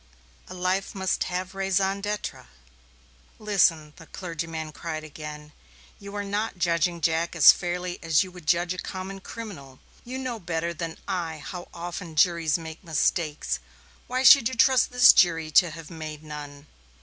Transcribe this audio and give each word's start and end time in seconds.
A 0.47 0.55
life 0.55 0.95
must 0.95 1.25
have 1.25 1.53
a 1.53 1.57
raison 1.59 2.01
d'être." 2.01 2.47
"Listen," 3.37 3.93
the 3.97 4.07
clergyman 4.07 4.71
cried 4.71 5.03
again. 5.03 5.51
"You 5.99 6.15
are 6.15 6.23
not 6.23 6.57
judging 6.57 7.01
Jack 7.01 7.35
as 7.35 7.51
fairly 7.51 7.99
as 8.01 8.23
you 8.23 8.31
would 8.31 8.47
judge 8.47 8.73
a 8.73 8.79
common 8.79 9.19
criminal. 9.19 9.79
You 10.03 10.17
know 10.17 10.39
better 10.39 10.73
than 10.73 10.97
I 11.07 11.37
how 11.37 11.67
often 11.71 12.15
juries 12.15 12.57
make 12.57 12.83
mistakes 12.83 13.59
why 14.07 14.23
should 14.23 14.49
you 14.49 14.55
trust 14.55 14.89
this 14.91 15.13
jury 15.13 15.51
to 15.51 15.69
have 15.69 15.91
made 15.91 16.23
none?" 16.23 16.65